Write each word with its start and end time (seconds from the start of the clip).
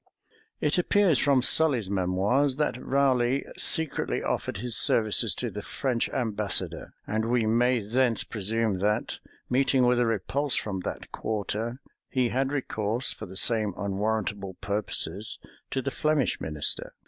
It 0.59 0.79
appears 0.79 1.19
from 1.19 1.43
Sully's 1.43 1.87
Memoirs, 1.87 2.55
that 2.55 2.83
Raleigh 2.83 3.45
secretly 3.55 4.23
offered 4.23 4.57
his 4.57 4.75
services 4.75 5.35
to 5.35 5.51
the 5.51 5.61
French 5.61 6.09
ambassador; 6.09 6.95
and 7.05 7.25
we 7.25 7.45
may 7.45 7.81
thence 7.81 8.23
presume 8.23 8.79
that, 8.79 9.19
meeting 9.47 9.85
with 9.85 9.99
a 9.99 10.07
repulse 10.07 10.55
from 10.55 10.79
that 10.79 11.11
quarter, 11.11 11.81
he 12.09 12.29
had 12.29 12.51
recourse, 12.51 13.13
for 13.13 13.27
the 13.27 13.37
same 13.37 13.75
unwarrantable 13.77 14.55
purposes, 14.55 15.37
to 15.69 15.83
the 15.83 15.91
Flemish 15.91 16.41
minister. 16.41 16.95